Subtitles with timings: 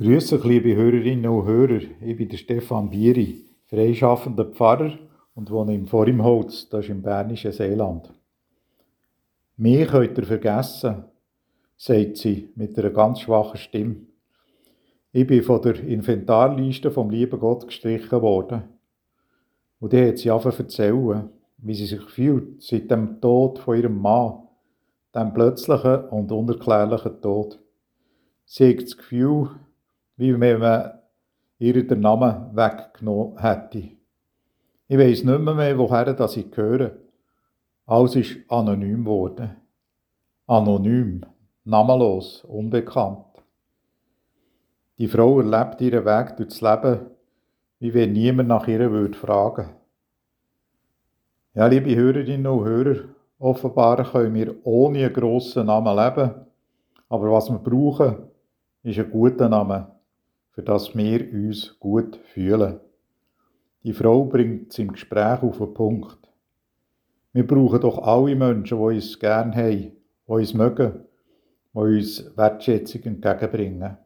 [0.00, 1.82] Grüße liebe Hörerinnen und Hörer.
[2.00, 4.98] Ich bin der Stefan Bieri, freischaffender Pfarrer
[5.34, 8.10] und wohne im Vorimholz, das ist im bernischen Seeland.
[9.58, 11.04] Mich könnt ihr vergessen,
[11.76, 13.96] sagt sie mit einer ganz schwachen Stimme.
[15.12, 18.62] Ich bin von der Inventarliste vom lieben Gott gestrichen worden.
[19.80, 21.28] Und die hat sie zu erzählen,
[21.58, 24.44] wie sie sich fühlt seit dem Tod von ihrem Mann,
[25.14, 27.60] dem plötzlichen und unerklärlichen Tod.
[28.46, 29.50] Sie hat das Gefühl,
[30.20, 30.98] wie wenn man
[31.58, 33.88] ihr den Namen weggenommen hätte.
[34.86, 36.90] Ich weiß nicht mehr, mehr woher das ich gehöre.
[37.86, 39.56] Alles ist anonym geworden.
[40.46, 41.24] Anonym,
[41.64, 43.24] namenlos, unbekannt.
[44.98, 47.00] Die Frau erlebt ihren Weg durchs Leben,
[47.78, 49.70] wie wenn niemand nach ihr würde fragen.
[51.54, 53.04] Ja, liebe Hörerinnen und Hörer,
[53.38, 56.34] offenbar können wir ohne einen grossen Namen leben,
[57.08, 58.18] aber was wir brauchen,
[58.82, 59.99] ist ein guter Name
[60.50, 62.80] für das wir uns gut fühlen.
[63.82, 66.18] Die Frau bringt es im Gespräch auf den Punkt.
[67.32, 69.92] Wir brauchen doch alle Menschen, die uns gern haben, die
[70.26, 71.04] uns mögen,
[71.72, 73.96] die uns Wertschätzung entgegenbringen.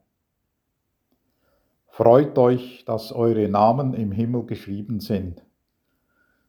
[1.89, 5.43] Freut euch, dass eure Namen im Himmel geschrieben sind.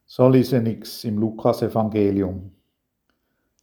[0.04, 2.52] So lese ich im Lukas-Evangelium.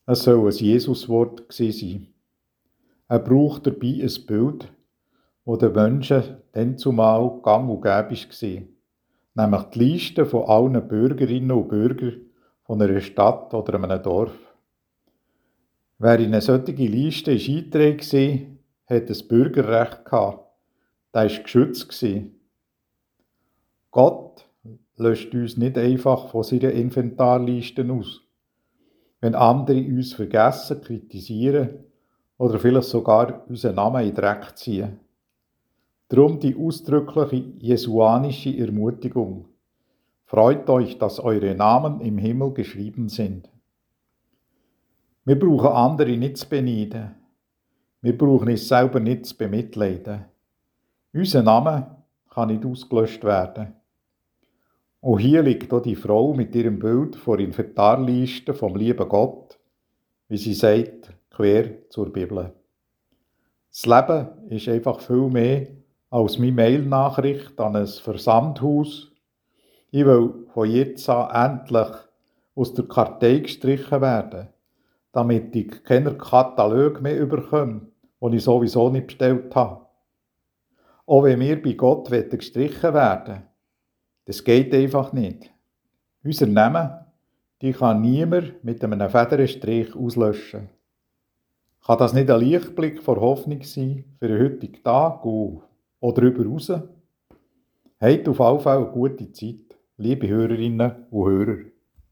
[0.06, 2.08] Es soll ein Jesuswort sein.
[3.08, 4.73] Er braucht dabei ein Bild,
[5.45, 8.63] wo den Menschen dann zumal gang und gäbe war.
[9.36, 12.22] Nämlich die Liste von allen Bürgerinnen und Bürgern
[12.63, 14.38] von einer Stadt oder einem Dorf.
[15.97, 20.45] Wer in eine solche Liste eingetragen war, hat ein Bürgerrecht gehabt.
[21.14, 22.05] Der war geschützt.
[23.91, 24.45] Gott
[24.97, 28.21] löscht uns nicht einfach von seiner Inventarliste aus.
[29.21, 31.86] Wenn andere uns vergessen, kritisieren
[32.38, 34.99] oder vielleicht sogar unseren Namen in Dreck ziehen.
[36.09, 39.48] Drum die ausdrückliche jesuanische Ermutigung.
[40.26, 43.50] Freut euch, dass eure Namen im Himmel geschrieben sind.
[45.26, 47.16] Wir brauchen andere nicht zu beneiden.
[48.02, 50.26] Wir brauchen uns selber nicht zu bemitleiden.
[51.14, 53.73] Unser Name kann nicht ausgelöscht werden.
[55.00, 59.60] Und hier liegt auch die Frau mit ihrem Bild vor Inventarliste vom lieben Gott,
[60.27, 62.54] wie sie sagt, quer zur Bibel.
[63.70, 65.67] Das Leben ist einfach viel mehr
[66.14, 69.12] als meine Mail-Nachricht an ein Versandhaus.
[69.90, 71.90] Ich will von jetzt an endlich
[72.56, 74.50] aus der Kartei gestrichen werden,
[75.12, 77.88] damit ich keine Katalog mehr bekomme,
[78.22, 79.88] die ich sowieso nicht bestellt habe.
[81.08, 83.44] Auch wenn wir bei Gott gestrichen werden
[84.26, 85.52] das geht einfach nicht.
[86.24, 86.92] Unser Namen,
[87.62, 90.70] die kann niemand mit einem Federstrich auslöschen.
[91.86, 95.64] Kann das nicht ein Lichtblick vor Hoffnung sein für den heutigen Tag und
[96.03, 96.69] oder darüber raus.
[96.69, 101.73] Habt auf jeden Fall eine gute Zeit, liebe Hörerinnen und Hörer.